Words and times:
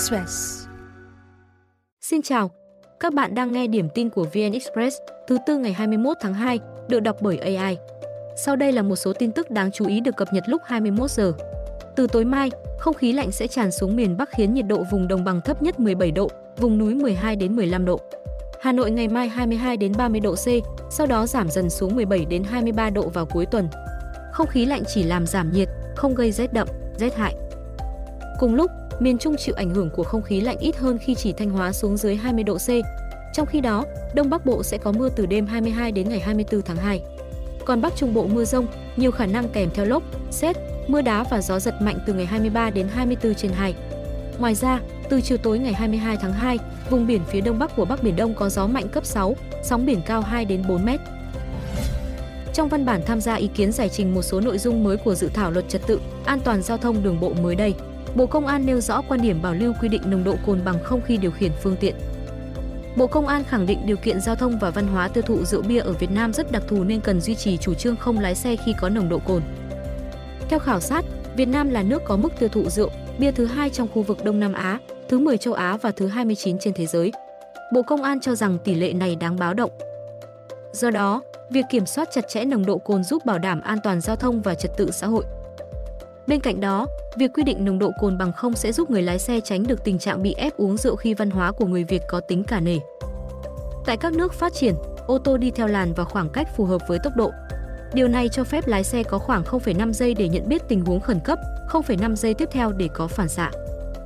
Express. 0.00 0.66
Xin 2.00 2.22
chào, 2.22 2.50
các 3.00 3.14
bạn 3.14 3.34
đang 3.34 3.52
nghe 3.52 3.66
điểm 3.66 3.88
tin 3.94 4.10
của 4.10 4.24
VN 4.24 4.52
Express 4.52 4.96
thứ 5.28 5.38
tư 5.46 5.58
ngày 5.58 5.72
21 5.72 6.16
tháng 6.20 6.34
2, 6.34 6.58
được 6.88 7.00
đọc 7.00 7.16
bởi 7.20 7.38
AI. 7.38 7.78
Sau 8.36 8.56
đây 8.56 8.72
là 8.72 8.82
một 8.82 8.96
số 8.96 9.12
tin 9.12 9.32
tức 9.32 9.50
đáng 9.50 9.70
chú 9.72 9.86
ý 9.86 10.00
được 10.00 10.16
cập 10.16 10.28
nhật 10.32 10.44
lúc 10.46 10.62
21 10.64 11.10
giờ. 11.10 11.32
Từ 11.96 12.06
tối 12.06 12.24
mai, 12.24 12.50
không 12.78 12.94
khí 12.94 13.12
lạnh 13.12 13.32
sẽ 13.32 13.46
tràn 13.46 13.72
xuống 13.72 13.96
miền 13.96 14.16
Bắc 14.16 14.28
khiến 14.30 14.54
nhiệt 14.54 14.66
độ 14.66 14.84
vùng 14.90 15.08
đồng 15.08 15.24
bằng 15.24 15.40
thấp 15.40 15.62
nhất 15.62 15.80
17 15.80 16.10
độ, 16.10 16.30
vùng 16.56 16.78
núi 16.78 16.94
12 16.94 17.36
đến 17.36 17.56
15 17.56 17.84
độ. 17.84 18.00
Hà 18.60 18.72
Nội 18.72 18.90
ngày 18.90 19.08
mai 19.08 19.28
22 19.28 19.76
đến 19.76 19.92
30 19.96 20.20
độ 20.20 20.34
C, 20.34 20.46
sau 20.90 21.06
đó 21.06 21.26
giảm 21.26 21.50
dần 21.50 21.70
xuống 21.70 21.96
17 21.96 22.24
đến 22.24 22.44
23 22.44 22.90
độ 22.90 23.08
vào 23.08 23.26
cuối 23.26 23.46
tuần. 23.46 23.68
Không 24.32 24.46
khí 24.46 24.66
lạnh 24.66 24.82
chỉ 24.86 25.02
làm 25.02 25.26
giảm 25.26 25.52
nhiệt, 25.52 25.68
không 25.96 26.14
gây 26.14 26.32
rét 26.32 26.52
đậm, 26.52 26.68
rét 26.98 27.14
hại. 27.16 27.34
Cùng 28.38 28.54
lúc, 28.54 28.70
miền 29.00 29.18
Trung 29.18 29.36
chịu 29.36 29.54
ảnh 29.54 29.70
hưởng 29.70 29.90
của 29.90 30.02
không 30.02 30.22
khí 30.22 30.40
lạnh 30.40 30.58
ít 30.58 30.76
hơn 30.76 30.98
khi 30.98 31.14
chỉ 31.14 31.32
Thanh 31.32 31.50
Hóa 31.50 31.72
xuống 31.72 31.96
dưới 31.96 32.16
20 32.16 32.44
độ 32.44 32.58
C. 32.58 32.68
Trong 33.32 33.46
khi 33.46 33.60
đó, 33.60 33.84
Đông 34.14 34.30
Bắc 34.30 34.46
Bộ 34.46 34.62
sẽ 34.62 34.78
có 34.78 34.92
mưa 34.92 35.08
từ 35.08 35.26
đêm 35.26 35.46
22 35.46 35.92
đến 35.92 36.08
ngày 36.08 36.20
24 36.20 36.62
tháng 36.62 36.76
2. 36.76 37.02
Còn 37.64 37.80
Bắc 37.80 37.96
Trung 37.96 38.14
Bộ 38.14 38.26
mưa 38.26 38.44
rông, 38.44 38.66
nhiều 38.96 39.10
khả 39.10 39.26
năng 39.26 39.48
kèm 39.48 39.70
theo 39.74 39.86
lốc, 39.86 40.02
xét, 40.30 40.56
mưa 40.88 41.02
đá 41.02 41.24
và 41.30 41.40
gió 41.40 41.58
giật 41.58 41.74
mạnh 41.82 41.98
từ 42.06 42.12
ngày 42.14 42.26
23 42.26 42.70
đến 42.70 42.88
24 42.88 43.34
trên 43.34 43.50
2. 43.50 43.74
Ngoài 44.38 44.54
ra, 44.54 44.80
từ 45.08 45.20
chiều 45.20 45.38
tối 45.38 45.58
ngày 45.58 45.72
22 45.72 46.16
tháng 46.16 46.32
2, 46.32 46.58
vùng 46.90 47.06
biển 47.06 47.20
phía 47.28 47.40
đông 47.40 47.58
bắc 47.58 47.76
của 47.76 47.84
Bắc 47.84 48.02
Biển 48.02 48.16
Đông 48.16 48.34
có 48.34 48.48
gió 48.48 48.66
mạnh 48.66 48.88
cấp 48.88 49.06
6, 49.06 49.36
sóng 49.62 49.86
biển 49.86 50.00
cao 50.06 50.20
2 50.20 50.44
đến 50.44 50.62
4 50.68 50.84
mét. 50.84 51.00
Trong 52.54 52.68
văn 52.68 52.84
bản 52.84 53.00
tham 53.06 53.20
gia 53.20 53.34
ý 53.34 53.48
kiến 53.54 53.72
giải 53.72 53.88
trình 53.88 54.14
một 54.14 54.22
số 54.22 54.40
nội 54.40 54.58
dung 54.58 54.84
mới 54.84 54.96
của 54.96 55.14
dự 55.14 55.28
thảo 55.34 55.50
luật 55.50 55.68
trật 55.68 55.86
tự 55.86 56.00
an 56.24 56.40
toàn 56.44 56.62
giao 56.62 56.78
thông 56.78 57.02
đường 57.02 57.20
bộ 57.20 57.32
mới 57.42 57.54
đây, 57.54 57.74
Bộ 58.14 58.26
Công 58.26 58.46
an 58.46 58.66
nêu 58.66 58.80
rõ 58.80 59.02
quan 59.08 59.22
điểm 59.22 59.42
bảo 59.42 59.54
lưu 59.54 59.72
quy 59.80 59.88
định 59.88 60.02
nồng 60.06 60.24
độ 60.24 60.34
cồn 60.46 60.64
bằng 60.64 60.84
không 60.84 61.00
khi 61.02 61.16
điều 61.16 61.30
khiển 61.30 61.52
phương 61.62 61.76
tiện. 61.80 61.94
Bộ 62.96 63.06
Công 63.06 63.26
an 63.26 63.44
khẳng 63.44 63.66
định 63.66 63.78
điều 63.86 63.96
kiện 63.96 64.20
giao 64.20 64.34
thông 64.34 64.58
và 64.58 64.70
văn 64.70 64.86
hóa 64.86 65.08
tiêu 65.08 65.22
thụ 65.22 65.44
rượu 65.44 65.62
bia 65.62 65.78
ở 65.78 65.92
Việt 65.92 66.10
Nam 66.10 66.32
rất 66.32 66.52
đặc 66.52 66.62
thù 66.68 66.84
nên 66.84 67.00
cần 67.00 67.20
duy 67.20 67.34
trì 67.34 67.56
chủ 67.56 67.74
trương 67.74 67.96
không 67.96 68.18
lái 68.18 68.34
xe 68.34 68.56
khi 68.56 68.74
có 68.80 68.88
nồng 68.88 69.08
độ 69.08 69.18
cồn. 69.18 69.42
Theo 70.48 70.58
khảo 70.58 70.80
sát, 70.80 71.04
Việt 71.36 71.48
Nam 71.48 71.70
là 71.70 71.82
nước 71.82 72.02
có 72.04 72.16
mức 72.16 72.32
tiêu 72.38 72.48
thụ 72.48 72.68
rượu 72.68 72.90
bia 73.18 73.32
thứ 73.32 73.46
hai 73.46 73.70
trong 73.70 73.88
khu 73.94 74.02
vực 74.02 74.24
Đông 74.24 74.40
Nam 74.40 74.52
Á, 74.52 74.78
thứ 75.08 75.18
10 75.18 75.38
châu 75.38 75.54
Á 75.54 75.76
và 75.76 75.90
thứ 75.90 76.06
29 76.06 76.58
trên 76.58 76.74
thế 76.74 76.86
giới. 76.86 77.12
Bộ 77.72 77.82
Công 77.82 78.02
an 78.02 78.20
cho 78.20 78.34
rằng 78.34 78.58
tỷ 78.64 78.74
lệ 78.74 78.92
này 78.92 79.16
đáng 79.16 79.36
báo 79.36 79.54
động. 79.54 79.70
Do 80.72 80.90
đó, 80.90 81.22
việc 81.50 81.64
kiểm 81.70 81.86
soát 81.86 82.08
chặt 82.12 82.28
chẽ 82.28 82.44
nồng 82.44 82.66
độ 82.66 82.78
cồn 82.78 83.04
giúp 83.04 83.24
bảo 83.24 83.38
đảm 83.38 83.60
an 83.60 83.78
toàn 83.82 84.00
giao 84.00 84.16
thông 84.16 84.42
và 84.42 84.54
trật 84.54 84.76
tự 84.76 84.90
xã 84.90 85.06
hội. 85.06 85.24
Bên 86.30 86.40
cạnh 86.40 86.60
đó, 86.60 86.86
việc 87.16 87.30
quy 87.34 87.42
định 87.42 87.64
nồng 87.64 87.78
độ 87.78 87.90
cồn 88.00 88.18
bằng 88.18 88.32
không 88.32 88.54
sẽ 88.54 88.72
giúp 88.72 88.90
người 88.90 89.02
lái 89.02 89.18
xe 89.18 89.40
tránh 89.40 89.66
được 89.66 89.84
tình 89.84 89.98
trạng 89.98 90.22
bị 90.22 90.34
ép 90.34 90.56
uống 90.56 90.76
rượu 90.76 90.96
khi 90.96 91.14
văn 91.14 91.30
hóa 91.30 91.52
của 91.52 91.66
người 91.66 91.84
Việt 91.84 92.02
có 92.08 92.20
tính 92.20 92.44
cả 92.44 92.60
nể. 92.60 92.78
Tại 93.86 93.96
các 93.96 94.12
nước 94.12 94.32
phát 94.32 94.54
triển, 94.54 94.74
ô 95.06 95.18
tô 95.18 95.36
đi 95.36 95.50
theo 95.50 95.66
làn 95.66 95.92
và 95.94 96.04
khoảng 96.04 96.28
cách 96.28 96.56
phù 96.56 96.64
hợp 96.64 96.82
với 96.88 96.98
tốc 97.04 97.16
độ. 97.16 97.30
Điều 97.94 98.08
này 98.08 98.28
cho 98.28 98.44
phép 98.44 98.66
lái 98.66 98.84
xe 98.84 99.02
có 99.02 99.18
khoảng 99.18 99.42
0,5 99.42 99.92
giây 99.92 100.14
để 100.14 100.28
nhận 100.28 100.48
biết 100.48 100.62
tình 100.68 100.84
huống 100.84 101.00
khẩn 101.00 101.20
cấp, 101.24 101.38
0,5 101.70 102.14
giây 102.14 102.34
tiếp 102.34 102.48
theo 102.52 102.72
để 102.72 102.88
có 102.94 103.08
phản 103.08 103.28
xạ. 103.28 103.50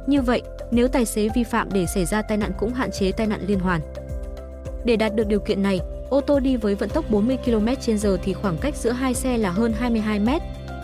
Như 0.06 0.22
vậy, 0.22 0.42
nếu 0.70 0.88
tài 0.88 1.04
xế 1.04 1.28
vi 1.34 1.44
phạm 1.44 1.72
để 1.72 1.86
xảy 1.86 2.04
ra 2.04 2.22
tai 2.22 2.36
nạn 2.36 2.52
cũng 2.58 2.74
hạn 2.74 2.90
chế 2.90 3.12
tai 3.12 3.26
nạn 3.26 3.40
liên 3.46 3.60
hoàn. 3.60 3.80
Để 4.84 4.96
đạt 4.96 5.14
được 5.14 5.26
điều 5.26 5.40
kiện 5.40 5.62
này, 5.62 5.80
ô 6.10 6.20
tô 6.20 6.40
đi 6.40 6.56
với 6.56 6.74
vận 6.74 6.88
tốc 6.88 7.04
40 7.10 7.38
km/h 7.44 8.16
thì 8.22 8.32
khoảng 8.32 8.58
cách 8.58 8.76
giữa 8.76 8.92
hai 8.92 9.14
xe 9.14 9.38
là 9.38 9.50
hơn 9.50 9.72
22 9.72 10.18
m. 10.18 10.28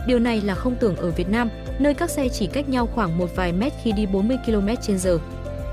Điều 0.06 0.18
này 0.18 0.40
là 0.40 0.54
không 0.54 0.76
tưởng 0.80 0.96
ở 0.96 1.10
Việt 1.10 1.28
Nam, 1.28 1.48
nơi 1.78 1.94
các 1.94 2.10
xe 2.10 2.28
chỉ 2.28 2.46
cách 2.46 2.68
nhau 2.68 2.86
khoảng 2.94 3.18
một 3.18 3.28
vài 3.36 3.52
mét 3.52 3.72
khi 3.82 3.92
đi 3.92 4.06
40 4.06 4.36
km/h. 4.46 5.18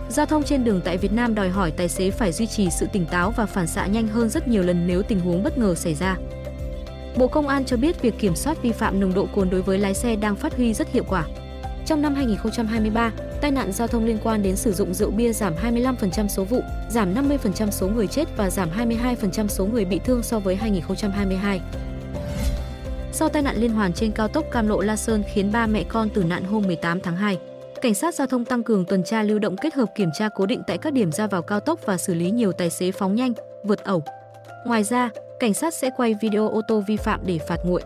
Giao 0.10 0.26
thông 0.26 0.44
trên 0.44 0.64
đường 0.64 0.82
tại 0.86 0.98
Việt 0.98 1.14
Nam 1.14 1.36
đòi 1.36 1.50
hỏi 1.50 1.72
tài 1.72 1.90
xế 1.90 2.12
phải 2.12 2.32
duy 2.32 2.48
trì 2.48 2.70
sự 2.70 2.88
tỉnh 2.94 3.06
táo 3.06 3.32
và 3.32 3.46
phản 3.46 3.68
xạ 3.68 3.88
nhanh 3.88 4.08
hơn 4.08 4.30
rất 4.30 4.48
nhiều 4.48 4.64
lần 4.64 4.88
nếu 4.88 5.02
tình 5.04 5.20
huống 5.20 5.44
bất 5.44 5.58
ngờ 5.58 5.76
xảy 5.76 5.94
ra. 5.96 6.18
Bộ 7.18 7.28
Công 7.28 7.48
an 7.48 7.66
cho 7.66 7.78
biết 7.78 8.02
việc 8.02 8.20
kiểm 8.20 8.36
soát 8.36 8.62
vi 8.62 8.72
phạm 8.72 9.00
nồng 9.00 9.14
độ 9.14 9.28
cồn 9.36 9.50
đối 9.50 9.62
với 9.62 9.78
lái 9.78 9.94
xe 9.94 10.16
đang 10.16 10.36
phát 10.36 10.56
huy 10.58 10.74
rất 10.74 10.92
hiệu 10.92 11.04
quả. 11.10 11.26
Trong 11.86 12.02
năm 12.02 12.16
2023, 12.16 13.12
tai 13.42 13.52
nạn 13.52 13.72
giao 13.72 13.88
thông 13.88 14.06
liên 14.06 14.18
quan 14.24 14.44
đến 14.44 14.56
sử 14.56 14.74
dụng 14.74 14.94
rượu 14.94 15.12
bia 15.12 15.34
giảm 15.34 15.54
25% 15.64 16.28
số 16.28 16.44
vụ, 16.44 16.62
giảm 16.90 17.14
50% 17.14 17.72
số 17.72 17.88
người 17.88 18.08
chết 18.08 18.38
và 18.38 18.50
giảm 18.50 18.70
22% 18.78 19.48
số 19.48 19.66
người 19.66 19.86
bị 19.86 20.00
thương 20.06 20.24
so 20.24 20.40
với 20.40 20.56
2022. 20.56 21.62
Sau 23.20 23.30
tai 23.30 23.42
nạn 23.42 23.56
liên 23.58 23.72
hoàn 23.72 23.94
trên 23.94 24.12
cao 24.12 24.28
tốc 24.28 24.46
Cam 24.52 24.68
Lộ 24.68 24.82
La 24.82 24.96
Sơn 24.96 25.24
khiến 25.34 25.52
ba 25.52 25.68
mẹ 25.68 25.84
con 25.84 26.10
tử 26.10 26.24
nạn 26.24 26.44
hôm 26.44 26.64
18 26.68 27.00
tháng 27.00 27.16
2, 27.16 27.38
cảnh 27.82 27.94
sát 27.94 28.16
giao 28.16 28.28
thông 28.28 28.46
tăng 28.46 28.64
cường 28.64 28.86
tuần 28.86 29.04
tra 29.04 29.24
lưu 29.24 29.40
động 29.40 29.56
kết 29.58 29.74
hợp 29.74 29.86
kiểm 29.96 30.10
tra 30.14 30.30
cố 30.30 30.46
định 30.46 30.62
tại 30.68 30.78
các 30.78 30.94
điểm 30.94 31.12
ra 31.12 31.28
vào 31.28 31.42
cao 31.42 31.60
tốc 31.60 31.80
và 31.86 31.98
xử 31.98 32.14
lý 32.14 32.32
nhiều 32.32 32.52
tài 32.52 32.70
xế 32.70 32.92
phóng 32.92 33.16
nhanh, 33.16 33.34
vượt 33.64 33.84
ẩu. 33.84 34.04
Ngoài 34.66 34.84
ra, 34.84 35.10
cảnh 35.40 35.54
sát 35.54 35.74
sẽ 35.74 35.90
quay 35.98 36.16
video 36.22 36.50
ô 36.50 36.62
tô 36.68 36.84
vi 36.88 36.98
phạm 36.98 37.20
để 37.26 37.40
phạt 37.48 37.60
nguội. 37.64 37.82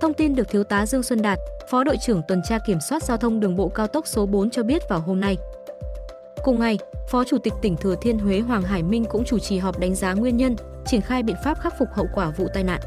Thông 0.00 0.14
tin 0.14 0.34
được 0.34 0.48
Thiếu 0.48 0.64
tá 0.64 0.86
Dương 0.86 1.02
Xuân 1.02 1.22
Đạt, 1.22 1.38
Phó 1.68 1.84
đội 1.84 1.96
trưởng 2.06 2.22
tuần 2.28 2.42
tra 2.48 2.58
kiểm 2.66 2.78
soát 2.80 3.02
giao 3.02 3.16
thông 3.16 3.40
đường 3.40 3.56
bộ 3.56 3.68
cao 3.68 3.86
tốc 3.86 4.06
số 4.06 4.26
4 4.26 4.50
cho 4.50 4.62
biết 4.62 4.88
vào 4.88 5.00
hôm 5.00 5.20
nay. 5.20 5.36
Cùng 6.44 6.60
ngày, 6.60 6.78
Phó 7.08 7.24
Chủ 7.24 7.38
tịch 7.38 7.52
tỉnh 7.62 7.76
Thừa 7.76 7.94
Thiên 8.02 8.18
Huế 8.18 8.40
Hoàng 8.40 8.62
Hải 8.62 8.82
Minh 8.82 9.04
cũng 9.04 9.24
chủ 9.24 9.38
trì 9.38 9.58
họp 9.58 9.78
đánh 9.78 9.94
giá 9.94 10.12
nguyên 10.12 10.36
nhân, 10.36 10.56
triển 10.86 11.00
khai 11.00 11.22
biện 11.22 11.36
pháp 11.44 11.60
khắc 11.60 11.78
phục 11.78 11.88
hậu 11.92 12.06
quả 12.14 12.30
vụ 12.36 12.46
tai 12.54 12.64
nạn. 12.64 12.80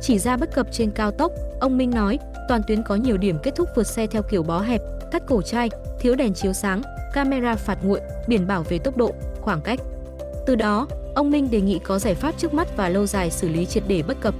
Chỉ 0.00 0.18
ra 0.18 0.36
bất 0.36 0.54
cập 0.54 0.66
trên 0.72 0.90
cao 0.90 1.10
tốc, 1.10 1.32
ông 1.60 1.78
Minh 1.78 1.90
nói, 1.90 2.18
toàn 2.48 2.62
tuyến 2.66 2.82
có 2.82 2.94
nhiều 2.94 3.16
điểm 3.16 3.38
kết 3.42 3.54
thúc 3.56 3.68
vượt 3.76 3.86
xe 3.86 4.06
theo 4.06 4.22
kiểu 4.22 4.42
bó 4.42 4.60
hẹp, 4.60 4.80
cắt 5.10 5.22
cổ 5.26 5.42
chai, 5.42 5.70
thiếu 6.00 6.14
đèn 6.14 6.34
chiếu 6.34 6.52
sáng, 6.52 6.82
camera 7.12 7.56
phạt 7.56 7.78
nguội, 7.82 8.00
biển 8.28 8.46
bảo 8.46 8.62
về 8.62 8.78
tốc 8.78 8.96
độ, 8.96 9.12
khoảng 9.40 9.60
cách. 9.60 9.80
Từ 10.46 10.54
đó, 10.54 10.86
ông 11.14 11.30
Minh 11.30 11.50
đề 11.50 11.60
nghị 11.60 11.78
có 11.78 11.98
giải 11.98 12.14
pháp 12.14 12.34
trước 12.38 12.54
mắt 12.54 12.76
và 12.76 12.88
lâu 12.88 13.06
dài 13.06 13.30
xử 13.30 13.48
lý 13.48 13.66
triệt 13.66 13.82
để 13.88 14.02
bất 14.02 14.20
cập. 14.20 14.34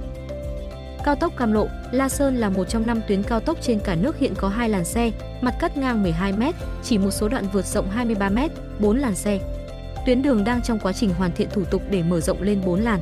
Cao 1.05 1.15
tốc 1.15 1.33
Cam 1.37 1.53
Lộ, 1.53 1.67
La 1.91 2.09
Sơn 2.09 2.35
là 2.35 2.49
một 2.49 2.63
trong 2.69 2.87
năm 2.87 3.01
tuyến 3.07 3.23
cao 3.23 3.39
tốc 3.39 3.57
trên 3.61 3.79
cả 3.79 3.95
nước 3.95 4.17
hiện 4.17 4.33
có 4.37 4.47
hai 4.47 4.69
làn 4.69 4.85
xe, 4.85 5.11
mặt 5.41 5.55
cắt 5.59 5.77
ngang 5.77 6.03
12 6.03 6.31
m, 6.33 6.41
chỉ 6.83 6.97
một 6.97 7.11
số 7.11 7.27
đoạn 7.27 7.45
vượt 7.53 7.65
rộng 7.65 7.89
23 7.89 8.29
m, 8.29 8.37
4 8.79 8.97
làn 8.97 9.15
xe. 9.15 9.39
Tuyến 10.05 10.21
đường 10.21 10.43
đang 10.43 10.61
trong 10.61 10.79
quá 10.79 10.93
trình 10.93 11.09
hoàn 11.13 11.31
thiện 11.31 11.49
thủ 11.49 11.63
tục 11.63 11.81
để 11.89 12.03
mở 12.03 12.19
rộng 12.19 12.41
lên 12.41 12.61
4 12.65 12.81
làn. 12.81 12.99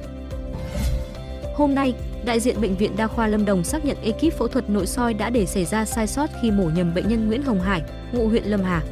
Hôm 1.56 1.76
nay, 1.76 1.94
đại 2.25 2.40
diện 2.40 2.62
bệnh 2.62 2.75
viện 2.75 2.96
Đa 2.97 3.07
khoa 3.07 3.28
Lâm 3.28 3.46
Đồng 3.46 3.63
xác 3.63 3.85
nhận 3.85 3.97
ekip 4.03 4.34
phẫu 4.38 4.47
thuật 4.47 4.69
nội 4.69 4.88
soi 4.88 5.13
đã 5.13 5.30
để 5.30 5.46
xảy 5.46 5.66
ra 5.66 5.85
sai 5.85 6.07
sót 6.07 6.30
khi 6.41 6.52
mổ 6.52 6.63
nhầm 6.63 6.94
bệnh 6.94 7.07
nhân 7.07 7.28
Nguyễn 7.28 7.44
Hồng 7.44 7.62
Hải, 7.62 7.81
ngụ 8.12 8.28
huyện 8.28 8.44
Lâm 8.44 8.63
Hà. 8.63 8.84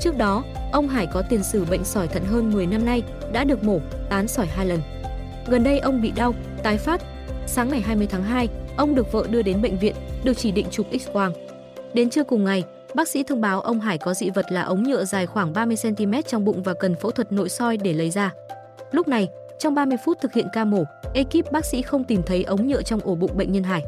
Trước 0.00 0.16
đó, 0.16 0.44
ông 0.72 0.88
Hải 0.88 1.06
có 1.06 1.22
tiền 1.22 1.42
sử 1.42 1.64
bệnh 1.64 1.84
sỏi 1.84 2.08
thận 2.08 2.24
hơn 2.24 2.52
10 2.52 2.66
năm 2.66 2.84
nay, 2.84 3.02
đã 3.32 3.44
được 3.44 3.64
mổ, 3.64 3.80
tán 4.10 4.28
sỏi 4.28 4.46
hai 4.46 4.66
lần. 4.66 4.80
Gần 5.46 5.64
đây 5.64 5.78
ông 5.78 6.02
bị 6.02 6.10
đau, 6.10 6.34
tái 6.62 6.78
phát. 6.78 7.02
Sáng 7.46 7.68
ngày 7.68 7.80
20 7.80 8.06
tháng 8.10 8.22
2, 8.22 8.48
ông 8.76 8.94
được 8.94 9.12
vợ 9.12 9.26
đưa 9.30 9.42
đến 9.42 9.62
bệnh 9.62 9.78
viện, 9.78 9.94
được 10.24 10.34
chỉ 10.34 10.52
định 10.52 10.66
chụp 10.70 10.86
X-quang. 10.92 11.32
Đến 11.94 12.10
trưa 12.10 12.24
cùng 12.24 12.44
ngày, 12.44 12.64
bác 12.94 13.08
sĩ 13.08 13.22
thông 13.22 13.40
báo 13.40 13.60
ông 13.60 13.80
Hải 13.80 13.98
có 13.98 14.14
dị 14.14 14.30
vật 14.30 14.46
là 14.52 14.62
ống 14.62 14.82
nhựa 14.82 15.04
dài 15.04 15.26
khoảng 15.26 15.52
30 15.52 15.76
cm 15.82 16.12
trong 16.26 16.44
bụng 16.44 16.62
và 16.62 16.74
cần 16.74 16.94
phẫu 16.94 17.10
thuật 17.10 17.32
nội 17.32 17.48
soi 17.48 17.76
để 17.76 17.92
lấy 17.92 18.10
ra. 18.10 18.32
Lúc 18.92 19.08
này, 19.08 19.28
trong 19.58 19.74
30 19.74 19.98
phút 20.04 20.18
thực 20.20 20.32
hiện 20.32 20.46
ca 20.52 20.64
mổ, 20.64 20.84
ekip 21.14 21.52
bác 21.52 21.64
sĩ 21.64 21.82
không 21.82 22.04
tìm 22.04 22.22
thấy 22.22 22.44
ống 22.44 22.68
nhựa 22.68 22.82
trong 22.82 23.00
ổ 23.00 23.14
bụng 23.14 23.36
bệnh 23.36 23.52
nhân 23.52 23.62
Hải. 23.62 23.82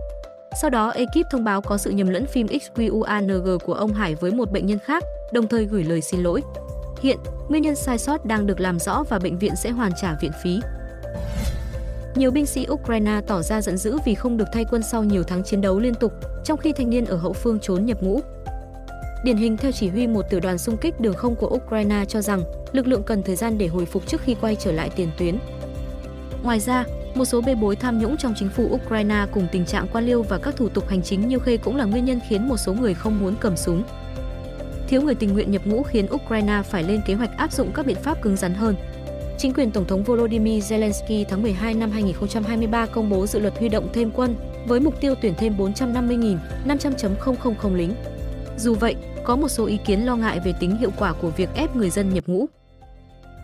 Sau 0.60 0.70
đó, 0.70 0.90
ekip 0.90 1.30
thông 1.30 1.44
báo 1.44 1.60
có 1.60 1.76
sự 1.76 1.90
nhầm 1.90 2.08
lẫn 2.08 2.26
phim 2.26 2.46
XQANG 2.46 3.58
của 3.58 3.74
ông 3.74 3.92
Hải 3.92 4.14
với 4.14 4.30
một 4.30 4.52
bệnh 4.52 4.66
nhân 4.66 4.78
khác, 4.78 5.04
đồng 5.32 5.48
thời 5.48 5.64
gửi 5.64 5.84
lời 5.84 6.00
xin 6.00 6.22
lỗi. 6.22 6.42
Hiện, 7.02 7.18
nguyên 7.48 7.62
nhân 7.62 7.76
sai 7.76 7.98
sót 7.98 8.24
đang 8.24 8.46
được 8.46 8.60
làm 8.60 8.78
rõ 8.78 9.04
và 9.08 9.18
bệnh 9.18 9.38
viện 9.38 9.56
sẽ 9.56 9.70
hoàn 9.70 9.92
trả 10.00 10.16
viện 10.20 10.32
phí. 10.42 10.60
Nhiều 12.14 12.30
binh 12.30 12.46
sĩ 12.46 12.66
Ukraine 12.70 13.20
tỏ 13.26 13.42
ra 13.42 13.60
giận 13.62 13.76
dữ 13.76 13.98
vì 14.04 14.14
không 14.14 14.36
được 14.36 14.48
thay 14.52 14.64
quân 14.70 14.82
sau 14.82 15.04
nhiều 15.04 15.22
tháng 15.22 15.44
chiến 15.44 15.60
đấu 15.60 15.78
liên 15.78 15.94
tục, 15.94 16.12
trong 16.44 16.58
khi 16.58 16.72
thanh 16.72 16.90
niên 16.90 17.04
ở 17.04 17.16
hậu 17.16 17.32
phương 17.32 17.58
trốn 17.60 17.86
nhập 17.86 18.02
ngũ. 18.02 18.20
Điển 19.24 19.36
hình 19.36 19.56
theo 19.56 19.72
chỉ 19.72 19.88
huy 19.88 20.06
một 20.06 20.22
tiểu 20.30 20.40
đoàn 20.40 20.58
xung 20.58 20.76
kích 20.76 21.00
đường 21.00 21.14
không 21.14 21.36
của 21.36 21.48
Ukraine 21.48 22.04
cho 22.08 22.20
rằng 22.20 22.42
lực 22.72 22.86
lượng 22.86 23.02
cần 23.02 23.22
thời 23.22 23.36
gian 23.36 23.58
để 23.58 23.66
hồi 23.66 23.86
phục 23.86 24.06
trước 24.06 24.20
khi 24.20 24.34
quay 24.40 24.56
trở 24.56 24.72
lại 24.72 24.90
tiền 24.96 25.08
tuyến. 25.18 25.38
Ngoài 26.46 26.60
ra, 26.60 26.84
một 27.14 27.24
số 27.24 27.40
bê 27.40 27.54
bối 27.54 27.76
tham 27.76 27.98
nhũng 27.98 28.16
trong 28.16 28.34
chính 28.36 28.48
phủ 28.48 28.68
Ukraine 28.74 29.26
cùng 29.32 29.46
tình 29.52 29.66
trạng 29.66 29.86
quan 29.92 30.06
liêu 30.06 30.22
và 30.22 30.38
các 30.38 30.56
thủ 30.56 30.68
tục 30.68 30.88
hành 30.88 31.02
chính 31.02 31.28
như 31.28 31.38
khê 31.38 31.56
cũng 31.56 31.76
là 31.76 31.84
nguyên 31.84 32.04
nhân 32.04 32.20
khiến 32.28 32.48
một 32.48 32.56
số 32.56 32.74
người 32.74 32.94
không 32.94 33.20
muốn 33.20 33.34
cầm 33.40 33.56
súng. 33.56 33.82
Thiếu 34.88 35.02
người 35.02 35.14
tình 35.14 35.32
nguyện 35.32 35.50
nhập 35.50 35.66
ngũ 35.66 35.82
khiến 35.82 36.06
Ukraine 36.14 36.62
phải 36.70 36.82
lên 36.82 37.00
kế 37.06 37.14
hoạch 37.14 37.36
áp 37.36 37.52
dụng 37.52 37.70
các 37.74 37.86
biện 37.86 37.96
pháp 38.02 38.22
cứng 38.22 38.36
rắn 38.36 38.54
hơn. 38.54 38.74
Chính 39.38 39.52
quyền 39.52 39.70
Tổng 39.70 39.84
thống 39.84 40.04
Volodymyr 40.04 40.72
Zelensky 40.72 41.24
tháng 41.28 41.42
12 41.42 41.74
năm 41.74 41.90
2023 41.90 42.86
công 42.86 43.10
bố 43.10 43.26
dự 43.26 43.38
luật 43.38 43.58
huy 43.58 43.68
động 43.68 43.88
thêm 43.92 44.10
quân 44.10 44.36
với 44.66 44.80
mục 44.80 45.00
tiêu 45.00 45.14
tuyển 45.22 45.34
thêm 45.38 45.56
450.500.000 45.56 47.74
lính. 47.74 47.92
Dù 48.58 48.74
vậy, 48.74 48.94
có 49.24 49.36
một 49.36 49.48
số 49.48 49.66
ý 49.66 49.78
kiến 49.86 50.06
lo 50.06 50.16
ngại 50.16 50.40
về 50.44 50.52
tính 50.60 50.76
hiệu 50.76 50.90
quả 50.98 51.12
của 51.12 51.30
việc 51.30 51.48
ép 51.54 51.76
người 51.76 51.90
dân 51.90 52.14
nhập 52.14 52.24
ngũ. 52.26 52.46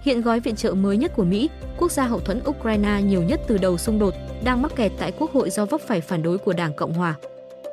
Hiện 0.02 0.22
gói 0.22 0.40
viện 0.40 0.56
trợ 0.56 0.74
mới 0.74 0.96
nhất 0.96 1.12
của 1.16 1.24
Mỹ, 1.24 1.50
quốc 1.78 1.92
gia 1.92 2.04
hậu 2.04 2.20
thuẫn 2.20 2.40
Ukraine 2.48 3.02
nhiều 3.02 3.22
nhất 3.22 3.40
từ 3.48 3.58
đầu 3.58 3.78
xung 3.78 3.98
đột, 3.98 4.14
đang 4.44 4.62
mắc 4.62 4.72
kẹt 4.76 4.92
tại 4.98 5.12
Quốc 5.18 5.32
hội 5.32 5.50
do 5.50 5.66
vấp 5.66 5.80
phải 5.80 6.00
phản 6.00 6.22
đối 6.22 6.38
của 6.38 6.52
Đảng 6.52 6.72
Cộng 6.76 6.92
hòa. 6.92 7.14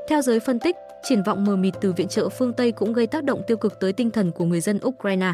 Theo 0.09 0.21
giới 0.21 0.39
phân 0.39 0.59
tích, 0.59 0.75
triển 1.03 1.23
vọng 1.23 1.45
mờ 1.45 1.55
mịt 1.55 1.73
từ 1.81 1.93
viện 1.93 2.07
trợ 2.07 2.29
phương 2.29 2.53
Tây 2.53 2.71
cũng 2.71 2.93
gây 2.93 3.07
tác 3.07 3.23
động 3.23 3.41
tiêu 3.47 3.57
cực 3.57 3.79
tới 3.79 3.93
tinh 3.93 4.11
thần 4.11 4.31
của 4.31 4.45
người 4.45 4.61
dân 4.61 4.79
Ukraine. 4.85 5.33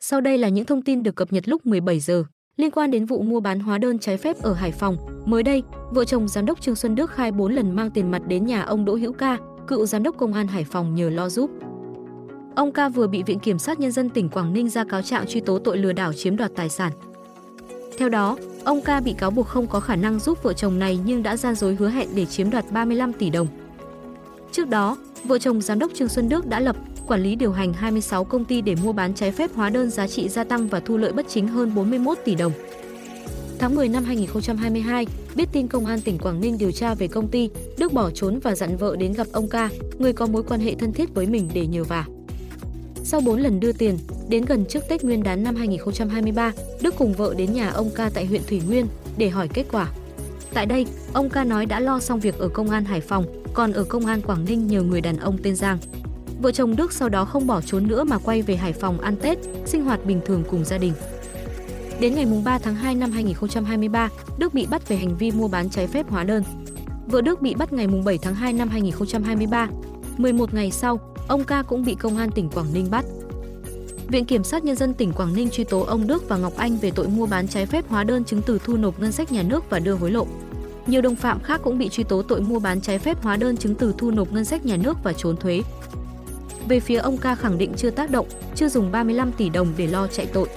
Sau 0.00 0.20
đây 0.20 0.38
là 0.38 0.48
những 0.48 0.64
thông 0.64 0.82
tin 0.82 1.02
được 1.02 1.16
cập 1.16 1.32
nhật 1.32 1.48
lúc 1.48 1.66
17 1.66 2.00
giờ. 2.00 2.24
Liên 2.56 2.70
quan 2.70 2.90
đến 2.90 3.06
vụ 3.06 3.22
mua 3.22 3.40
bán 3.40 3.60
hóa 3.60 3.78
đơn 3.78 3.98
trái 3.98 4.16
phép 4.16 4.36
ở 4.42 4.52
Hải 4.52 4.72
Phòng, 4.72 4.96
mới 5.24 5.42
đây, 5.42 5.62
vợ 5.90 6.04
chồng 6.04 6.28
giám 6.28 6.46
đốc 6.46 6.60
Trương 6.60 6.76
Xuân 6.76 6.94
Đức 6.94 7.10
khai 7.10 7.32
4 7.32 7.52
lần 7.52 7.76
mang 7.76 7.90
tiền 7.90 8.10
mặt 8.10 8.22
đến 8.26 8.46
nhà 8.46 8.62
ông 8.62 8.84
Đỗ 8.84 8.94
Hữu 8.94 9.12
Ca, 9.12 9.38
cựu 9.66 9.86
giám 9.86 10.02
đốc 10.02 10.16
công 10.16 10.34
an 10.34 10.46
Hải 10.46 10.64
Phòng 10.64 10.94
nhờ 10.94 11.10
lo 11.10 11.28
giúp. 11.28 11.50
Ông 12.54 12.72
Ca 12.72 12.88
vừa 12.88 13.06
bị 13.06 13.22
Viện 13.22 13.38
Kiểm 13.38 13.58
sát 13.58 13.80
Nhân 13.80 13.92
dân 13.92 14.10
tỉnh 14.10 14.28
Quảng 14.28 14.52
Ninh 14.52 14.68
ra 14.68 14.84
cáo 14.84 15.02
trạng 15.02 15.26
truy 15.26 15.40
tố 15.40 15.58
tội 15.58 15.78
lừa 15.78 15.92
đảo 15.92 16.12
chiếm 16.12 16.36
đoạt 16.36 16.50
tài 16.56 16.68
sản. 16.68 16.92
Theo 17.98 18.08
đó, 18.08 18.36
ông 18.64 18.80
Ca 18.80 19.00
bị 19.00 19.12
cáo 19.12 19.30
buộc 19.30 19.46
không 19.46 19.66
có 19.66 19.80
khả 19.80 19.96
năng 19.96 20.18
giúp 20.18 20.42
vợ 20.42 20.52
chồng 20.52 20.78
này 20.78 20.98
nhưng 21.04 21.22
đã 21.22 21.36
gian 21.36 21.54
dối 21.54 21.74
hứa 21.74 21.88
hẹn 21.88 22.08
để 22.14 22.26
chiếm 22.26 22.50
đoạt 22.50 22.64
35 22.70 23.12
tỷ 23.12 23.30
đồng. 23.30 23.46
Trước 24.52 24.68
đó, 24.68 24.96
vợ 25.24 25.38
chồng 25.38 25.60
giám 25.60 25.78
đốc 25.78 25.94
Trương 25.94 26.08
Xuân 26.08 26.28
Đức 26.28 26.46
đã 26.46 26.60
lập, 26.60 26.76
quản 27.06 27.22
lý 27.22 27.34
điều 27.34 27.52
hành 27.52 27.72
26 27.72 28.24
công 28.24 28.44
ty 28.44 28.60
để 28.60 28.74
mua 28.82 28.92
bán 28.92 29.14
trái 29.14 29.32
phép 29.32 29.50
hóa 29.54 29.70
đơn 29.70 29.90
giá 29.90 30.06
trị 30.06 30.28
gia 30.28 30.44
tăng 30.44 30.68
và 30.68 30.80
thu 30.80 30.96
lợi 30.96 31.12
bất 31.12 31.26
chính 31.28 31.48
hơn 31.48 31.74
41 31.74 32.18
tỷ 32.24 32.34
đồng. 32.34 32.52
Tháng 33.58 33.74
10 33.74 33.88
năm 33.88 34.04
2022, 34.04 35.06
biết 35.34 35.48
tin 35.52 35.68
công 35.68 35.86
an 35.86 36.00
tỉnh 36.00 36.18
Quảng 36.18 36.40
Ninh 36.40 36.58
điều 36.58 36.70
tra 36.70 36.94
về 36.94 37.08
công 37.08 37.28
ty, 37.28 37.50
Đức 37.78 37.92
bỏ 37.92 38.10
trốn 38.10 38.38
và 38.42 38.54
dặn 38.54 38.76
vợ 38.76 38.96
đến 38.96 39.12
gặp 39.12 39.26
ông 39.32 39.48
Ca, 39.48 39.68
người 39.98 40.12
có 40.12 40.26
mối 40.26 40.42
quan 40.42 40.60
hệ 40.60 40.74
thân 40.74 40.92
thiết 40.92 41.14
với 41.14 41.26
mình 41.26 41.50
để 41.54 41.66
nhờ 41.66 41.84
vả. 41.84 42.06
Sau 43.12 43.20
4 43.20 43.40
lần 43.40 43.60
đưa 43.60 43.72
tiền, 43.72 43.98
đến 44.28 44.44
gần 44.44 44.64
trước 44.68 44.80
Tết 44.88 45.04
Nguyên 45.04 45.22
đán 45.22 45.42
năm 45.42 45.56
2023, 45.56 46.52
Đức 46.80 46.94
cùng 46.98 47.12
vợ 47.12 47.34
đến 47.38 47.52
nhà 47.52 47.70
ông 47.70 47.90
Ca 47.94 48.10
tại 48.14 48.26
huyện 48.26 48.42
Thủy 48.48 48.62
Nguyên 48.66 48.86
để 49.16 49.28
hỏi 49.28 49.48
kết 49.48 49.66
quả. 49.72 49.90
Tại 50.54 50.66
đây, 50.66 50.86
ông 51.12 51.30
Ca 51.30 51.44
nói 51.44 51.66
đã 51.66 51.80
lo 51.80 52.00
xong 52.00 52.20
việc 52.20 52.38
ở 52.38 52.48
công 52.48 52.70
an 52.70 52.84
Hải 52.84 53.00
Phòng, 53.00 53.24
còn 53.54 53.72
ở 53.72 53.84
công 53.84 54.06
an 54.06 54.20
Quảng 54.22 54.44
Ninh 54.44 54.66
nhờ 54.66 54.82
người 54.82 55.00
đàn 55.00 55.16
ông 55.16 55.38
tên 55.42 55.56
Giang. 55.56 55.78
Vợ 56.42 56.52
chồng 56.52 56.76
Đức 56.76 56.92
sau 56.92 57.08
đó 57.08 57.24
không 57.24 57.46
bỏ 57.46 57.60
trốn 57.60 57.86
nữa 57.86 58.04
mà 58.04 58.18
quay 58.18 58.42
về 58.42 58.56
Hải 58.56 58.72
Phòng 58.72 59.00
ăn 59.00 59.16
Tết, 59.16 59.38
sinh 59.66 59.84
hoạt 59.84 60.06
bình 60.06 60.20
thường 60.26 60.44
cùng 60.50 60.64
gia 60.64 60.78
đình. 60.78 60.92
Đến 62.00 62.14
ngày 62.14 62.26
3 62.44 62.58
tháng 62.58 62.74
2 62.74 62.94
năm 62.94 63.12
2023, 63.12 64.08
Đức 64.38 64.54
bị 64.54 64.66
bắt 64.70 64.88
về 64.88 64.96
hành 64.96 65.16
vi 65.16 65.30
mua 65.30 65.48
bán 65.48 65.70
trái 65.70 65.86
phép 65.86 66.10
hóa 66.10 66.24
đơn. 66.24 66.42
Vợ 67.06 67.20
Đức 67.20 67.42
bị 67.42 67.54
bắt 67.54 67.72
ngày 67.72 67.86
7 67.86 68.18
tháng 68.18 68.34
2 68.34 68.52
năm 68.52 68.68
2023. 68.68 69.68
11 70.18 70.54
ngày 70.54 70.70
sau, 70.70 71.11
ông 71.28 71.44
Ca 71.44 71.62
cũng 71.62 71.84
bị 71.84 71.94
công 71.94 72.16
an 72.16 72.30
tỉnh 72.30 72.48
Quảng 72.48 72.74
Ninh 72.74 72.90
bắt. 72.90 73.04
Viện 74.08 74.24
Kiểm 74.24 74.44
sát 74.44 74.64
Nhân 74.64 74.76
dân 74.76 74.94
tỉnh 74.94 75.12
Quảng 75.12 75.34
Ninh 75.34 75.50
truy 75.50 75.64
tố 75.64 75.80
ông 75.80 76.06
Đức 76.06 76.28
và 76.28 76.36
Ngọc 76.36 76.56
Anh 76.56 76.76
về 76.76 76.90
tội 76.90 77.08
mua 77.08 77.26
bán 77.26 77.48
trái 77.48 77.66
phép 77.66 77.88
hóa 77.88 78.04
đơn 78.04 78.24
chứng 78.24 78.42
từ 78.42 78.58
thu 78.64 78.76
nộp 78.76 79.00
ngân 79.00 79.12
sách 79.12 79.32
nhà 79.32 79.42
nước 79.42 79.70
và 79.70 79.78
đưa 79.78 79.94
hối 79.94 80.10
lộ. 80.10 80.26
Nhiều 80.86 81.02
đồng 81.02 81.16
phạm 81.16 81.40
khác 81.40 81.60
cũng 81.64 81.78
bị 81.78 81.88
truy 81.88 82.04
tố 82.04 82.22
tội 82.22 82.40
mua 82.40 82.58
bán 82.58 82.80
trái 82.80 82.98
phép 82.98 83.22
hóa 83.22 83.36
đơn 83.36 83.56
chứng 83.56 83.74
từ 83.74 83.94
thu 83.98 84.10
nộp 84.10 84.32
ngân 84.32 84.44
sách 84.44 84.66
nhà 84.66 84.76
nước 84.76 84.96
và 85.02 85.12
trốn 85.12 85.36
thuế. 85.36 85.62
Về 86.68 86.80
phía 86.80 86.96
ông 86.96 87.18
Ca 87.18 87.34
khẳng 87.34 87.58
định 87.58 87.72
chưa 87.76 87.90
tác 87.90 88.10
động, 88.10 88.26
chưa 88.54 88.68
dùng 88.68 88.92
35 88.92 89.32
tỷ 89.32 89.48
đồng 89.48 89.68
để 89.76 89.86
lo 89.86 90.06
chạy 90.06 90.26
tội. 90.26 90.48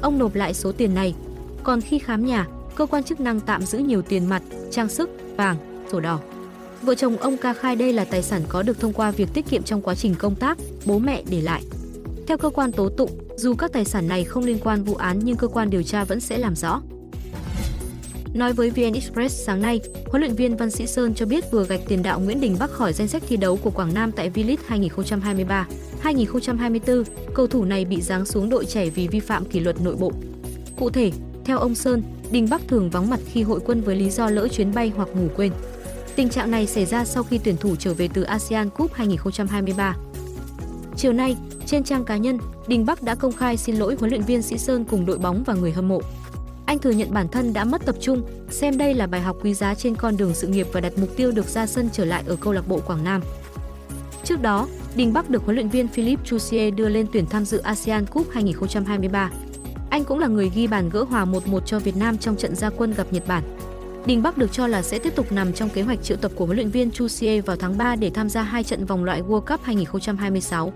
Ông 0.00 0.18
nộp 0.18 0.34
lại 0.34 0.54
số 0.54 0.72
tiền 0.72 0.94
này. 0.94 1.14
Còn 1.62 1.80
khi 1.80 1.98
khám 1.98 2.26
nhà, 2.26 2.46
cơ 2.74 2.86
quan 2.86 3.02
chức 3.02 3.20
năng 3.20 3.40
tạm 3.40 3.62
giữ 3.62 3.78
nhiều 3.78 4.02
tiền 4.02 4.28
mặt, 4.28 4.42
trang 4.70 4.88
sức, 4.88 5.10
vàng, 5.36 5.56
sổ 5.92 6.00
đỏ. 6.00 6.18
Vợ 6.82 6.94
chồng 6.94 7.16
ông 7.16 7.36
Ca 7.36 7.52
khai 7.52 7.76
đây 7.76 7.92
là 7.92 8.04
tài 8.04 8.22
sản 8.22 8.42
có 8.48 8.62
được 8.62 8.80
thông 8.80 8.92
qua 8.92 9.10
việc 9.10 9.28
tiết 9.34 9.46
kiệm 9.50 9.62
trong 9.62 9.82
quá 9.82 9.94
trình 9.94 10.14
công 10.18 10.34
tác, 10.34 10.58
bố 10.84 10.98
mẹ 10.98 11.22
để 11.30 11.40
lại. 11.40 11.62
Theo 12.26 12.38
cơ 12.38 12.50
quan 12.50 12.72
tố 12.72 12.88
tụng, 12.88 13.10
dù 13.36 13.54
các 13.54 13.72
tài 13.72 13.84
sản 13.84 14.08
này 14.08 14.24
không 14.24 14.44
liên 14.44 14.58
quan 14.64 14.84
vụ 14.84 14.94
án 14.94 15.20
nhưng 15.24 15.36
cơ 15.36 15.48
quan 15.48 15.70
điều 15.70 15.82
tra 15.82 16.04
vẫn 16.04 16.20
sẽ 16.20 16.38
làm 16.38 16.56
rõ. 16.56 16.82
Nói 18.34 18.52
với 18.52 18.70
VN 18.70 18.92
Express 18.94 19.46
sáng 19.46 19.62
nay, 19.62 19.80
huấn 20.06 20.22
luyện 20.22 20.34
viên 20.34 20.56
Văn 20.56 20.70
Sĩ 20.70 20.86
Sơn 20.86 21.14
cho 21.14 21.26
biết 21.26 21.50
vừa 21.50 21.64
gạch 21.64 21.80
tiền 21.88 22.02
đạo 22.02 22.20
Nguyễn 22.20 22.40
Đình 22.40 22.56
Bắc 22.58 22.70
khỏi 22.70 22.92
danh 22.92 23.08
sách 23.08 23.22
thi 23.28 23.36
đấu 23.36 23.56
của 23.56 23.70
Quảng 23.70 23.94
Nam 23.94 24.12
tại 24.12 24.30
V-League 24.30 25.64
2023-2024. 26.02 27.04
Cầu 27.34 27.46
thủ 27.46 27.64
này 27.64 27.84
bị 27.84 28.00
giáng 28.00 28.26
xuống 28.26 28.48
đội 28.48 28.64
trẻ 28.64 28.90
vì 28.90 29.08
vi 29.08 29.20
phạm 29.20 29.44
kỷ 29.44 29.60
luật 29.60 29.80
nội 29.80 29.96
bộ. 29.96 30.12
Cụ 30.76 30.90
thể, 30.90 31.12
theo 31.44 31.58
ông 31.58 31.74
Sơn, 31.74 32.02
Đình 32.30 32.46
Bắc 32.50 32.68
thường 32.68 32.90
vắng 32.90 33.10
mặt 33.10 33.20
khi 33.32 33.42
hội 33.42 33.60
quân 33.64 33.80
với 33.80 33.96
lý 33.96 34.10
do 34.10 34.30
lỡ 34.30 34.48
chuyến 34.48 34.74
bay 34.74 34.92
hoặc 34.96 35.08
ngủ 35.14 35.28
quên. 35.36 35.52
Tình 36.16 36.28
trạng 36.28 36.50
này 36.50 36.66
xảy 36.66 36.86
ra 36.86 37.04
sau 37.04 37.22
khi 37.22 37.38
tuyển 37.38 37.56
thủ 37.56 37.76
trở 37.76 37.94
về 37.94 38.08
từ 38.14 38.22
ASEAN 38.22 38.70
Cup 38.70 38.92
2023. 38.94 39.96
Chiều 40.96 41.12
nay, 41.12 41.36
trên 41.66 41.84
trang 41.84 42.04
cá 42.04 42.16
nhân, 42.16 42.38
Đình 42.66 42.86
Bắc 42.86 43.02
đã 43.02 43.14
công 43.14 43.32
khai 43.32 43.56
xin 43.56 43.76
lỗi 43.76 43.96
huấn 43.98 44.10
luyện 44.10 44.22
viên 44.22 44.42
Sĩ 44.42 44.58
Sơn 44.58 44.84
cùng 44.84 45.06
đội 45.06 45.18
bóng 45.18 45.42
và 45.46 45.54
người 45.54 45.72
hâm 45.72 45.88
mộ. 45.88 46.00
Anh 46.66 46.78
thừa 46.78 46.90
nhận 46.90 47.14
bản 47.14 47.28
thân 47.28 47.52
đã 47.52 47.64
mất 47.64 47.86
tập 47.86 47.96
trung, 48.00 48.22
xem 48.50 48.78
đây 48.78 48.94
là 48.94 49.06
bài 49.06 49.20
học 49.20 49.36
quý 49.42 49.54
giá 49.54 49.74
trên 49.74 49.94
con 49.94 50.16
đường 50.16 50.34
sự 50.34 50.46
nghiệp 50.46 50.66
và 50.72 50.80
đặt 50.80 50.92
mục 50.96 51.16
tiêu 51.16 51.30
được 51.30 51.48
ra 51.48 51.66
sân 51.66 51.88
trở 51.92 52.04
lại 52.04 52.22
ở 52.26 52.36
câu 52.40 52.52
lạc 52.52 52.68
bộ 52.68 52.80
Quảng 52.86 53.04
Nam. 53.04 53.22
Trước 54.24 54.42
đó, 54.42 54.68
Đình 54.96 55.12
Bắc 55.12 55.30
được 55.30 55.42
huấn 55.44 55.56
luyện 55.56 55.68
viên 55.68 55.88
Philippe 55.88 56.24
Chusier 56.24 56.74
đưa 56.74 56.88
lên 56.88 57.06
tuyển 57.12 57.26
tham 57.26 57.44
dự 57.44 57.58
ASEAN 57.58 58.06
Cup 58.06 58.26
2023. 58.30 59.30
Anh 59.90 60.04
cũng 60.04 60.18
là 60.18 60.26
người 60.26 60.50
ghi 60.54 60.66
bàn 60.66 60.90
gỡ 60.92 61.02
hòa 61.02 61.24
1-1 61.24 61.60
cho 61.60 61.78
Việt 61.78 61.96
Nam 61.96 62.18
trong 62.18 62.36
trận 62.36 62.54
gia 62.54 62.70
quân 62.70 62.94
gặp 62.96 63.06
Nhật 63.10 63.26
Bản. 63.26 63.42
Đình 64.06 64.22
Bắc 64.22 64.38
được 64.38 64.52
cho 64.52 64.66
là 64.66 64.82
sẽ 64.82 64.98
tiếp 64.98 65.12
tục 65.16 65.32
nằm 65.32 65.52
trong 65.52 65.68
kế 65.68 65.82
hoạch 65.82 66.02
triệu 66.02 66.16
tập 66.16 66.32
của 66.34 66.44
huấn 66.44 66.56
luyện 66.56 66.70
viên 66.70 66.90
Chu 66.90 67.08
Xie 67.08 67.40
vào 67.40 67.56
tháng 67.56 67.78
3 67.78 67.96
để 67.96 68.10
tham 68.10 68.28
gia 68.28 68.42
hai 68.42 68.64
trận 68.64 68.86
vòng 68.86 69.04
loại 69.04 69.22
World 69.22 69.40
Cup 69.40 69.62
2026. 69.62 70.72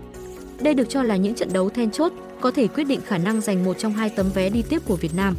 Đây 0.61 0.73
được 0.73 0.89
cho 0.89 1.03
là 1.03 1.15
những 1.15 1.35
trận 1.35 1.53
đấu 1.53 1.69
then 1.69 1.91
chốt, 1.91 2.11
có 2.41 2.51
thể 2.51 2.67
quyết 2.67 2.83
định 2.83 3.01
khả 3.07 3.17
năng 3.17 3.41
giành 3.41 3.65
một 3.65 3.77
trong 3.77 3.93
hai 3.93 4.09
tấm 4.09 4.29
vé 4.33 4.49
đi 4.49 4.63
tiếp 4.69 4.81
của 4.85 4.95
Việt 4.95 5.15
Nam. 5.15 5.35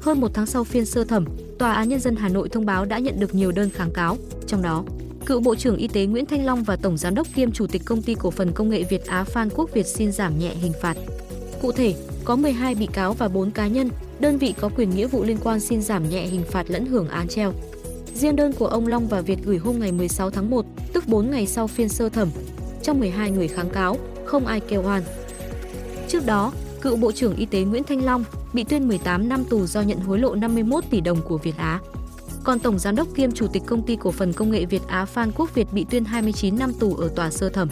Hơn 0.00 0.20
một 0.20 0.30
tháng 0.34 0.46
sau 0.46 0.64
phiên 0.64 0.86
sơ 0.86 1.04
thẩm, 1.04 1.24
Tòa 1.58 1.72
án 1.72 1.88
Nhân 1.88 2.00
dân 2.00 2.16
Hà 2.16 2.28
Nội 2.28 2.48
thông 2.48 2.66
báo 2.66 2.84
đã 2.84 2.98
nhận 2.98 3.20
được 3.20 3.34
nhiều 3.34 3.52
đơn 3.52 3.70
kháng 3.70 3.90
cáo, 3.90 4.16
trong 4.46 4.62
đó 4.62 4.84
cựu 5.26 5.40
Bộ 5.40 5.54
trưởng 5.54 5.76
Y 5.76 5.88
tế 5.88 6.06
Nguyễn 6.06 6.26
Thanh 6.26 6.46
Long 6.46 6.62
và 6.62 6.76
Tổng 6.76 6.96
Giám 6.96 7.14
đốc 7.14 7.26
kiêm 7.34 7.52
Chủ 7.52 7.66
tịch 7.66 7.82
Công 7.84 8.02
ty 8.02 8.14
Cổ 8.14 8.30
phần 8.30 8.52
Công 8.52 8.70
nghệ 8.70 8.82
Việt 8.90 9.06
Á 9.06 9.24
Phan 9.24 9.48
Quốc 9.50 9.70
Việt 9.72 9.86
xin 9.86 10.12
giảm 10.12 10.38
nhẹ 10.38 10.50
hình 10.54 10.72
phạt. 10.82 10.96
Cụ 11.62 11.72
thể, 11.72 11.94
có 12.24 12.36
12 12.36 12.74
bị 12.74 12.86
cáo 12.86 13.12
và 13.12 13.28
4 13.28 13.50
cá 13.50 13.66
nhân, 13.66 13.90
đơn 14.20 14.38
vị 14.38 14.54
có 14.60 14.70
quyền 14.76 14.90
nghĩa 14.90 15.06
vụ 15.06 15.24
liên 15.24 15.38
quan 15.44 15.60
xin 15.60 15.82
giảm 15.82 16.08
nhẹ 16.08 16.26
hình 16.26 16.42
phạt 16.50 16.70
lẫn 16.70 16.86
hưởng 16.86 17.08
án 17.08 17.28
treo. 17.28 17.52
Riêng 18.14 18.36
đơn 18.36 18.52
của 18.52 18.66
ông 18.66 18.86
Long 18.86 19.08
và 19.08 19.20
Việt 19.20 19.38
gửi 19.44 19.58
hôm 19.58 19.78
ngày 19.78 19.92
16 19.92 20.30
tháng 20.30 20.50
1, 20.50 20.66
tức 20.92 21.08
4 21.08 21.30
ngày 21.30 21.46
sau 21.46 21.66
phiên 21.66 21.88
sơ 21.88 22.08
thẩm. 22.08 22.28
Trong 22.82 23.00
12 23.00 23.30
người 23.30 23.48
kháng 23.48 23.70
cáo, 23.70 23.96
không 24.24 24.46
ai 24.46 24.60
kêu 24.60 24.82
oan. 24.82 25.02
Trước 26.08 26.26
đó, 26.26 26.52
cựu 26.80 26.96
Bộ 26.96 27.12
trưởng 27.12 27.36
Y 27.36 27.46
tế 27.46 27.62
Nguyễn 27.62 27.84
Thanh 27.84 28.04
Long 28.04 28.24
bị 28.52 28.64
tuyên 28.64 28.88
18 28.88 29.28
năm 29.28 29.44
tù 29.44 29.66
do 29.66 29.80
nhận 29.80 29.98
hối 29.98 30.18
lộ 30.18 30.34
51 30.34 30.84
tỷ 30.90 31.00
đồng 31.00 31.22
của 31.22 31.38
Việt 31.38 31.56
Á. 31.56 31.80
Còn 32.44 32.58
Tổng 32.58 32.78
Giám 32.78 32.96
đốc 32.96 33.08
kiêm 33.14 33.32
Chủ 33.32 33.46
tịch 33.46 33.62
Công 33.66 33.82
ty 33.82 33.96
Cổ 33.96 34.10
phần 34.10 34.32
Công 34.32 34.50
nghệ 34.50 34.64
Việt 34.64 34.82
Á 34.86 35.04
Phan 35.04 35.32
Quốc 35.36 35.54
Việt 35.54 35.66
bị 35.72 35.86
tuyên 35.90 36.04
29 36.04 36.58
năm 36.58 36.72
tù 36.80 36.94
ở 36.94 37.08
tòa 37.08 37.30
sơ 37.30 37.48
thẩm. 37.48 37.68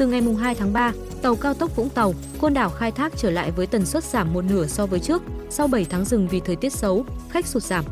Từ 0.00 0.06
ngày 0.06 0.22
2 0.38 0.54
tháng 0.54 0.72
3, 0.72 0.92
tàu 1.22 1.36
cao 1.36 1.54
tốc 1.54 1.76
Vũng 1.76 1.88
Tàu, 1.88 2.14
Côn 2.40 2.54
Đảo 2.54 2.70
khai 2.70 2.92
thác 2.92 3.12
trở 3.16 3.30
lại 3.30 3.50
với 3.50 3.66
tần 3.66 3.86
suất 3.86 4.04
giảm 4.04 4.32
một 4.32 4.44
nửa 4.44 4.66
so 4.66 4.86
với 4.86 5.00
trước, 5.00 5.22
sau 5.50 5.66
7 5.66 5.86
tháng 5.90 6.04
dừng 6.04 6.28
vì 6.28 6.40
thời 6.40 6.56
tiết 6.56 6.72
xấu, 6.72 7.04
khách 7.30 7.46
sụt 7.46 7.62
giảm. 7.62 7.84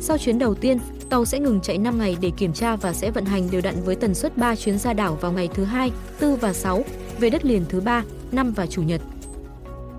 Sau 0.00 0.18
chuyến 0.18 0.38
đầu 0.38 0.54
tiên, 0.54 0.78
tàu 1.10 1.24
sẽ 1.24 1.38
ngừng 1.38 1.60
chạy 1.60 1.78
5 1.78 1.98
ngày 1.98 2.16
để 2.20 2.30
kiểm 2.36 2.52
tra 2.52 2.76
và 2.76 2.92
sẽ 2.92 3.10
vận 3.10 3.24
hành 3.24 3.50
đều 3.50 3.60
đặn 3.60 3.74
với 3.84 3.96
tần 3.96 4.14
suất 4.14 4.36
3 4.36 4.56
chuyến 4.56 4.78
ra 4.78 4.92
đảo 4.92 5.18
vào 5.20 5.32
ngày 5.32 5.48
thứ 5.54 5.64
hai, 5.64 5.92
4 6.20 6.36
và 6.36 6.52
6, 6.52 6.84
về 7.18 7.30
đất 7.30 7.44
liền 7.44 7.64
thứ 7.68 7.80
ba, 7.80 8.04
năm 8.32 8.52
và 8.52 8.66
chủ 8.66 8.82
nhật. 8.82 9.00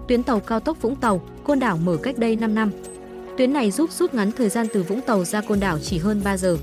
Tuyến 0.07 0.23
tàu 0.23 0.39
cao 0.39 0.59
tốc 0.59 0.81
Vũng 0.81 0.95
Tàu, 0.95 1.21
Côn 1.43 1.59
Đảo 1.59 1.77
mở 1.77 1.97
cách 1.97 2.17
đây 2.17 2.35
5 2.35 2.55
năm. 2.55 2.71
Tuyến 3.37 3.53
này 3.53 3.71
giúp 3.71 3.91
rút 3.91 4.13
ngắn 4.13 4.31
thời 4.31 4.49
gian 4.49 4.67
từ 4.73 4.83
Vũng 4.83 5.01
Tàu 5.01 5.25
ra 5.25 5.41
Côn 5.41 5.59
Đảo 5.59 5.79
chỉ 5.79 5.97
hơn 5.97 6.21
3 6.23 6.37
giờ. 6.37 6.57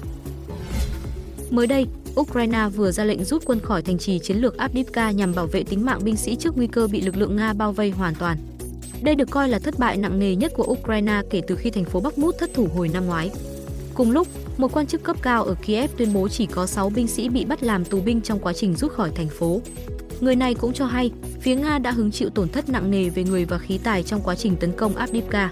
Mới 1.51 1.67
đây, 1.67 1.87
Ukraine 2.21 2.69
vừa 2.77 2.91
ra 2.91 3.05
lệnh 3.05 3.25
rút 3.25 3.43
quân 3.45 3.61
khỏi 3.61 3.83
thành 3.83 3.99
trì 3.99 4.19
chiến 4.19 4.37
lược 4.37 4.57
Avdiivka 4.57 5.11
nhằm 5.11 5.35
bảo 5.35 5.47
vệ 5.47 5.63
tính 5.63 5.85
mạng 5.85 6.01
binh 6.05 6.17
sĩ 6.17 6.37
trước 6.37 6.57
nguy 6.57 6.67
cơ 6.67 6.87
bị 6.87 7.01
lực 7.01 7.17
lượng 7.17 7.37
Nga 7.37 7.53
bao 7.53 7.73
vây 7.73 7.91
hoàn 7.91 8.15
toàn. 8.15 8.39
Đây 9.03 9.15
được 9.15 9.31
coi 9.31 9.49
là 9.49 9.59
thất 9.59 9.79
bại 9.79 9.97
nặng 9.97 10.19
nề 10.19 10.35
nhất 10.35 10.53
của 10.57 10.65
Ukraine 10.65 11.23
kể 11.31 11.43
từ 11.47 11.57
khi 11.57 11.71
thành 11.71 11.85
phố 11.85 12.01
Bắc 12.01 12.19
Mút 12.19 12.35
thất 12.39 12.51
thủ 12.55 12.69
hồi 12.75 12.89
năm 12.89 13.07
ngoái. 13.07 13.31
Cùng 13.95 14.11
lúc, 14.11 14.29
một 14.57 14.73
quan 14.73 14.87
chức 14.87 15.03
cấp 15.03 15.17
cao 15.23 15.45
ở 15.45 15.55
Kiev 15.55 15.91
tuyên 15.97 16.15
bố 16.15 16.29
chỉ 16.29 16.47
có 16.47 16.67
6 16.67 16.91
binh 16.91 17.07
sĩ 17.07 17.29
bị 17.29 17.45
bắt 17.45 17.63
làm 17.63 17.85
tù 17.85 18.01
binh 18.01 18.21
trong 18.21 18.39
quá 18.39 18.53
trình 18.53 18.75
rút 18.75 18.93
khỏi 18.93 19.11
thành 19.15 19.29
phố. 19.29 19.61
Người 20.21 20.37
này 20.37 20.55
cũng 20.55 20.73
cho 20.73 20.87
hay, 20.87 21.11
phía 21.41 21.55
Nga 21.55 21.79
đã 21.79 21.91
hứng 21.91 22.11
chịu 22.11 22.31
tổn 22.31 22.49
thất 22.49 22.69
nặng 22.69 22.91
nề 22.91 23.09
về 23.09 23.25
người 23.25 23.45
và 23.45 23.59
khí 23.59 23.79
tài 23.79 24.03
trong 24.03 24.21
quá 24.25 24.35
trình 24.35 24.57
tấn 24.57 24.73
công 24.73 24.97
Avdiivka. 24.97 25.51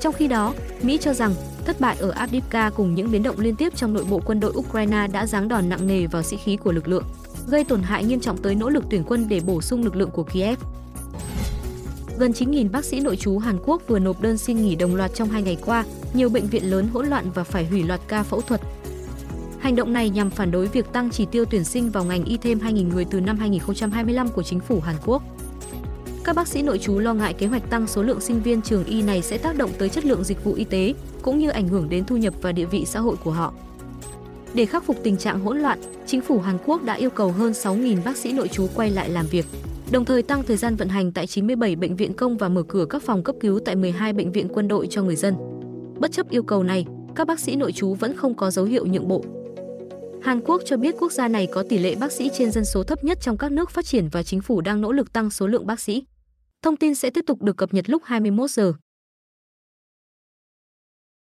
Trong 0.00 0.14
khi 0.14 0.28
đó, 0.28 0.54
Mỹ 0.82 0.98
cho 1.00 1.14
rằng 1.14 1.34
thất 1.64 1.80
bại 1.80 1.96
ở 2.00 2.10
Avdiivka 2.10 2.70
cùng 2.70 2.94
những 2.94 3.10
biến 3.10 3.22
động 3.22 3.40
liên 3.40 3.56
tiếp 3.56 3.72
trong 3.76 3.94
nội 3.94 4.04
bộ 4.10 4.20
quân 4.24 4.40
đội 4.40 4.52
Ukraine 4.56 5.06
đã 5.12 5.26
giáng 5.26 5.48
đòn 5.48 5.68
nặng 5.68 5.86
nề 5.86 6.06
vào 6.06 6.22
sĩ 6.22 6.36
khí 6.36 6.56
của 6.56 6.72
lực 6.72 6.88
lượng, 6.88 7.04
gây 7.48 7.64
tổn 7.64 7.82
hại 7.82 8.04
nghiêm 8.04 8.20
trọng 8.20 8.38
tới 8.38 8.54
nỗ 8.54 8.68
lực 8.68 8.84
tuyển 8.90 9.04
quân 9.06 9.28
để 9.28 9.40
bổ 9.40 9.60
sung 9.60 9.84
lực 9.84 9.96
lượng 9.96 10.10
của 10.10 10.22
Kiev. 10.22 10.58
Gần 12.18 12.32
9.000 12.32 12.70
bác 12.70 12.84
sĩ 12.84 13.00
nội 13.00 13.16
trú 13.16 13.38
Hàn 13.38 13.58
Quốc 13.64 13.82
vừa 13.88 13.98
nộp 13.98 14.20
đơn 14.20 14.38
xin 14.38 14.62
nghỉ 14.62 14.74
đồng 14.74 14.94
loạt 14.94 15.14
trong 15.14 15.28
hai 15.28 15.42
ngày 15.42 15.56
qua, 15.66 15.84
nhiều 16.14 16.28
bệnh 16.28 16.46
viện 16.46 16.70
lớn 16.70 16.88
hỗn 16.92 17.06
loạn 17.06 17.30
và 17.34 17.44
phải 17.44 17.66
hủy 17.66 17.82
loạt 17.82 18.00
ca 18.08 18.22
phẫu 18.22 18.40
thuật. 18.40 18.60
Hành 19.60 19.76
động 19.76 19.92
này 19.92 20.10
nhằm 20.10 20.30
phản 20.30 20.50
đối 20.50 20.66
việc 20.66 20.92
tăng 20.92 21.10
chỉ 21.10 21.26
tiêu 21.26 21.44
tuyển 21.44 21.64
sinh 21.64 21.90
vào 21.90 22.04
ngành 22.04 22.24
y 22.24 22.36
thêm 22.36 22.58
2.000 22.58 22.88
người 22.88 23.04
từ 23.04 23.20
năm 23.20 23.38
2025 23.38 24.28
của 24.28 24.42
chính 24.42 24.60
phủ 24.60 24.80
Hàn 24.80 24.96
Quốc. 25.06 25.22
Các 26.24 26.36
bác 26.36 26.48
sĩ 26.48 26.62
nội 26.62 26.78
trú 26.78 26.98
lo 26.98 27.14
ngại 27.14 27.34
kế 27.34 27.46
hoạch 27.46 27.70
tăng 27.70 27.86
số 27.86 28.02
lượng 28.02 28.20
sinh 28.20 28.42
viên 28.42 28.62
trường 28.62 28.84
y 28.84 29.02
này 29.02 29.22
sẽ 29.22 29.38
tác 29.38 29.56
động 29.56 29.70
tới 29.78 29.88
chất 29.88 30.04
lượng 30.04 30.24
dịch 30.24 30.44
vụ 30.44 30.54
y 30.54 30.64
tế, 30.64 30.94
cũng 31.22 31.38
như 31.38 31.50
ảnh 31.50 31.68
hưởng 31.68 31.88
đến 31.88 32.04
thu 32.04 32.16
nhập 32.16 32.34
và 32.42 32.52
địa 32.52 32.64
vị 32.64 32.84
xã 32.86 33.00
hội 33.00 33.16
của 33.24 33.30
họ. 33.30 33.54
Để 34.54 34.66
khắc 34.66 34.84
phục 34.84 34.96
tình 35.02 35.16
trạng 35.16 35.40
hỗn 35.40 35.58
loạn, 35.58 35.80
chính 36.06 36.20
phủ 36.20 36.40
Hàn 36.40 36.58
Quốc 36.66 36.82
đã 36.82 36.94
yêu 36.94 37.10
cầu 37.10 37.32
hơn 37.32 37.52
6.000 37.52 38.02
bác 38.04 38.16
sĩ 38.16 38.32
nội 38.32 38.48
trú 38.48 38.66
quay 38.74 38.90
lại 38.90 39.10
làm 39.10 39.26
việc, 39.26 39.46
đồng 39.90 40.04
thời 40.04 40.22
tăng 40.22 40.42
thời 40.42 40.56
gian 40.56 40.76
vận 40.76 40.88
hành 40.88 41.12
tại 41.12 41.26
97 41.26 41.76
bệnh 41.76 41.96
viện 41.96 42.12
công 42.14 42.36
và 42.36 42.48
mở 42.48 42.62
cửa 42.62 42.86
các 42.90 43.02
phòng 43.02 43.22
cấp 43.22 43.36
cứu 43.40 43.60
tại 43.64 43.76
12 43.76 44.12
bệnh 44.12 44.32
viện 44.32 44.48
quân 44.54 44.68
đội 44.68 44.86
cho 44.90 45.02
người 45.02 45.16
dân. 45.16 45.34
Bất 45.98 46.12
chấp 46.12 46.30
yêu 46.30 46.42
cầu 46.42 46.62
này, 46.62 46.86
các 47.14 47.26
bác 47.26 47.40
sĩ 47.40 47.56
nội 47.56 47.72
trú 47.72 47.94
vẫn 47.94 48.16
không 48.16 48.34
có 48.34 48.50
dấu 48.50 48.64
hiệu 48.64 48.86
nhượng 48.86 49.08
bộ. 49.08 49.24
Hàn 50.22 50.40
Quốc 50.40 50.62
cho 50.64 50.76
biết 50.76 50.94
quốc 51.00 51.12
gia 51.12 51.28
này 51.28 51.46
có 51.52 51.64
tỷ 51.68 51.78
lệ 51.78 51.94
bác 51.94 52.12
sĩ 52.12 52.30
trên 52.38 52.50
dân 52.50 52.64
số 52.64 52.82
thấp 52.82 53.04
nhất 53.04 53.18
trong 53.20 53.36
các 53.36 53.52
nước 53.52 53.70
phát 53.70 53.86
triển 53.86 54.08
và 54.12 54.22
chính 54.22 54.40
phủ 54.40 54.60
đang 54.60 54.80
nỗ 54.80 54.92
lực 54.92 55.12
tăng 55.12 55.30
số 55.30 55.46
lượng 55.46 55.66
bác 55.66 55.80
sĩ. 55.80 56.04
Thông 56.62 56.76
tin 56.76 56.94
sẽ 56.94 57.10
tiếp 57.10 57.24
tục 57.26 57.42
được 57.42 57.56
cập 57.56 57.74
nhật 57.74 57.90
lúc 57.90 58.02
21 58.04 58.50
giờ. 58.50 58.72